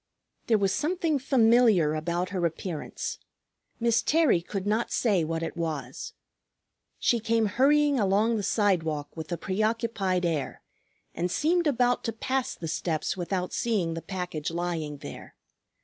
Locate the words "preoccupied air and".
9.37-11.29